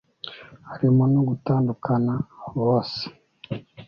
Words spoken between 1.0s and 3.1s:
no gutanduakana bose